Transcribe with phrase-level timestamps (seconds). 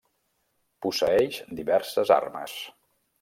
[0.85, 2.57] Posseeix diverses armes.